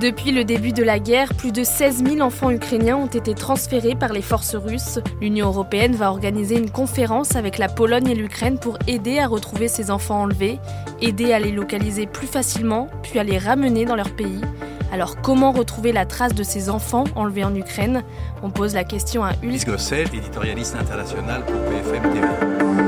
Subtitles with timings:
[0.00, 3.94] Depuis le début de la guerre, plus de 16 000 enfants ukrainiens ont été transférés
[3.94, 4.98] par les forces russes.
[5.22, 9.68] L'Union européenne va organiser une conférence avec la Pologne et l'Ukraine pour aider à retrouver
[9.68, 10.58] ces enfants enlevés,
[11.00, 14.42] aider à les localiser plus facilement, puis à les ramener dans leur pays.
[14.92, 18.04] Alors comment retrouver la trace de ces enfants enlevés en Ukraine?
[18.42, 22.85] On pose la question à Ulf Gosset, éditorialiste international pour BFM TV.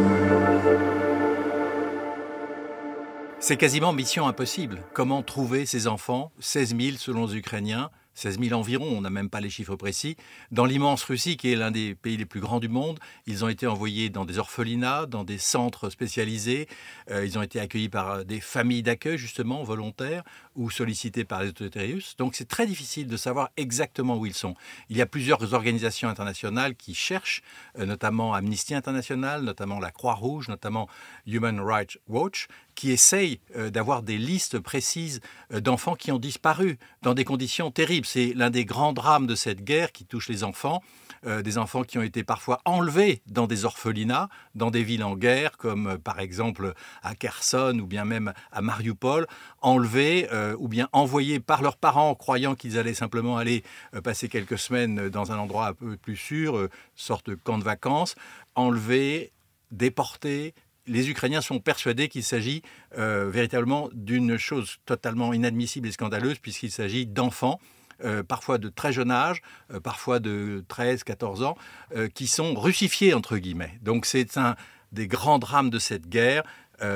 [3.48, 4.82] C'est quasiment mission impossible.
[4.92, 9.30] Comment trouver ces enfants 16 000 selon les Ukrainiens 16 000 environ, on n'a même
[9.30, 10.16] pas les chiffres précis,
[10.50, 12.98] dans l'immense Russie, qui est l'un des pays les plus grands du monde.
[13.26, 16.66] Ils ont été envoyés dans des orphelinats, dans des centres spécialisés.
[17.12, 20.24] Euh, ils ont été accueillis par euh, des familles d'accueil, justement, volontaires,
[20.56, 22.16] ou sollicités par les autorités russes.
[22.18, 24.56] Donc c'est très difficile de savoir exactement où ils sont.
[24.88, 27.42] Il y a plusieurs organisations internationales qui cherchent,
[27.78, 30.88] euh, notamment Amnesty International, notamment la Croix-Rouge, notamment
[31.28, 37.24] Human Rights Watch, qui essayent d'avoir des listes précises d'enfants qui ont disparu dans des
[37.24, 40.82] conditions terribles c'est l'un des grands drames de cette guerre qui touche les enfants.
[41.26, 45.14] Euh, des enfants qui ont été parfois enlevés dans des orphelinats, dans des villes en
[45.14, 49.26] guerre, comme euh, par exemple à Kherson ou bien même à Mariupol,
[49.60, 53.62] enlevés euh, ou bien envoyés par leurs parents croyant qu'ils allaient simplement aller
[54.02, 58.14] passer quelques semaines dans un endroit un peu plus sûr, sorte de camp de vacances,
[58.54, 59.32] enlevés,
[59.70, 60.54] déportés,
[60.86, 62.62] les Ukrainiens sont persuadés qu'il s'agit
[62.96, 67.60] véritablement d'une chose totalement inadmissible et scandaleuse, puisqu'il s'agit d'enfants
[68.04, 69.42] euh, parfois de très jeune âge,
[69.72, 71.56] euh, parfois de 13, 14 ans,
[71.96, 73.78] euh, qui sont russifiés, entre guillemets.
[73.82, 74.54] Donc c'est un
[74.92, 76.42] des grands drames de cette guerre.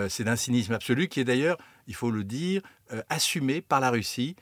[0.09, 2.62] c'est d'un cynisme absolu qui est d'ailleurs, il faut le dire,
[3.11, 4.36] assumé par la Russie,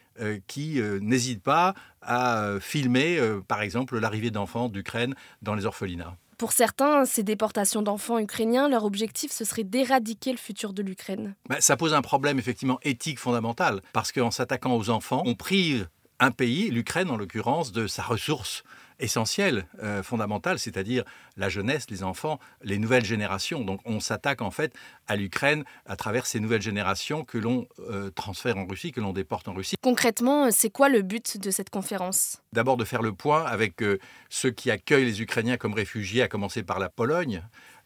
[0.47, 6.15] qui n'hésite pas à filmer, par exemple, l'arrivée d'enfants d'Ukraine dans les orphelinats.
[6.41, 11.35] Pour certains, ces déportations d'enfants ukrainiens, leur objectif, ce serait d'éradiquer le futur de l'Ukraine.
[11.49, 15.89] Ben, ça pose un problème effectivement éthique fondamental, parce qu'en s'attaquant aux enfants, on prive
[16.21, 18.63] un pays, l'Ukraine en l'occurrence, de sa ressource
[19.01, 21.05] essentielle, euh, fondamentale, c'est-à-dire
[21.37, 23.63] la jeunesse, les enfants, les nouvelles générations.
[23.63, 24.75] Donc on s'attaque en fait
[25.09, 29.13] à l'Ukraine à travers ces nouvelles générations que l'on euh, transfère en Russie, que l'on
[29.13, 29.77] déporte en Russie.
[29.83, 32.39] Concrètement, c'est quoi le but de cette conférence?
[32.53, 36.29] D'abord de faire le point avec euh, ceux qui accueillent les Ukrainiens comme réfugiés, à
[36.29, 37.43] commencer par la Pologne,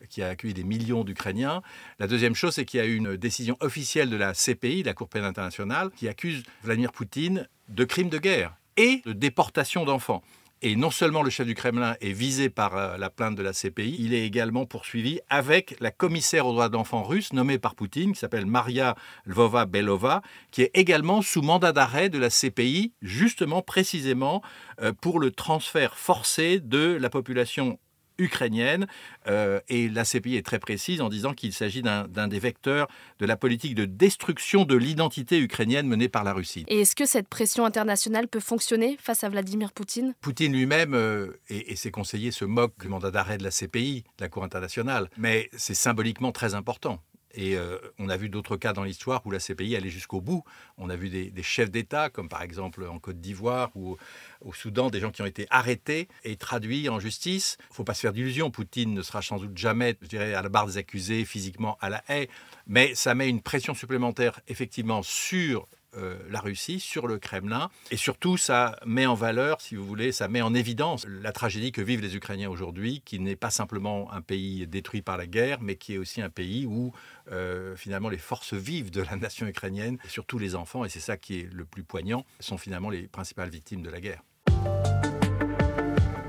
[0.08, 1.62] qui a accueilli des millions d'Ukrainiens.
[1.98, 4.94] La deuxième chose, c'est qu'il y a eu une décision officielle de la CPI, la
[4.94, 10.22] Cour pénale internationale, qui accuse Vladimir Poutine de crimes de guerre et de déportation d'enfants.
[10.66, 13.52] Et non seulement le chef du Kremlin est visé par euh, la plainte de la
[13.52, 17.74] CPI, il est également poursuivi avec la commissaire aux droits de l'enfant russe nommée par
[17.74, 18.94] Poutine, qui s'appelle Maria
[19.26, 20.22] Lvova-Belova,
[20.52, 24.40] qui est également sous mandat d'arrêt de la CPI, justement, précisément,
[24.80, 27.78] euh, pour le transfert forcé de la population
[28.18, 28.86] ukrainienne.
[29.26, 32.88] Euh, et la CPI est très précise en disant qu'il s'agit d'un des vecteurs
[33.18, 36.64] de la politique de destruction de l'identité ukrainienne menée par la Russie.
[36.68, 40.14] Et est-ce que cette pression internationale peut fonctionner face à Vladimir Poutine?
[40.20, 44.24] Poutine lui-même euh, et, ses conseillers se moquent du mandat d'arrêt de la CPI, de
[44.24, 45.08] la Cour internationale.
[45.16, 47.00] Mais c'est symboliquement très important.
[47.34, 50.44] Et euh, on a vu d'autres cas dans l'histoire où la CPI allait jusqu'au bout.
[50.78, 53.96] On a vu des, chefs d'État, comme par exemple en Côte d'Ivoire ou
[54.40, 57.56] au Soudan, des gens qui ont été arrêtés et traduits en justice.
[57.60, 58.50] Il ne faut pas se faire d'illusions.
[58.50, 61.90] Poutine ne sera sans doute jamais, je dirais, à la barre des accusés, physiquement à
[61.90, 62.28] la haie.
[62.66, 65.66] Mais ça met une pression supplémentaire, effectivement, sur
[65.96, 67.70] euh, la Russie, sur le Kremlin.
[67.90, 71.72] Et surtout, ça met en valeur, si vous voulez, ça met en évidence la tragédie
[71.72, 75.60] que vivent les Ukrainiens aujourd'hui, qui n'est pas simplement un pays détruit par la guerre,
[75.60, 76.92] mais qui est aussi un pays où
[77.32, 81.16] euh, finalement les forces vives de la nation ukrainienne, surtout les enfants, et c'est ça
[81.16, 84.22] qui est le plus poignant, sont finalement les principales victimes de la guerre.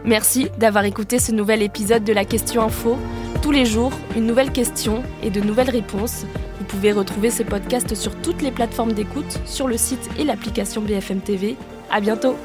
[0.05, 2.95] Merci d'avoir écouté ce nouvel épisode de la Question Info.
[3.41, 6.25] Tous les jours, une nouvelle question et de nouvelles réponses.
[6.59, 10.83] Vous pouvez retrouver ce podcast sur toutes les plateformes d'écoute, sur le site et l'application
[10.83, 11.57] BFM TV.
[11.91, 12.35] À bientôt!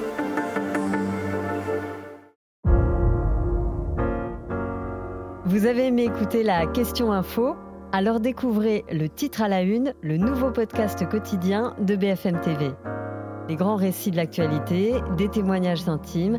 [5.45, 7.57] Vous avez aimé écouter la Question Info?
[7.93, 12.71] Alors découvrez le titre à la une, le nouveau podcast quotidien de BFM TV.
[13.51, 16.39] Les grands récits de l'actualité, des témoignages intimes,